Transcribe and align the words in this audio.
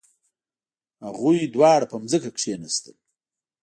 هغوی 1.05 1.51
دواړه 1.55 1.85
په 1.91 1.97
ځمکه 2.11 2.29
کښیناستل. 2.35 2.95